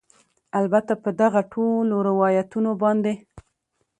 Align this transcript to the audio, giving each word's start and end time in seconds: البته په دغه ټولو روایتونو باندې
البته 0.59 0.93
په 1.03 1.09
دغه 1.21 1.41
ټولو 1.53 1.95
روایتونو 2.09 2.71
باندې 2.81 3.13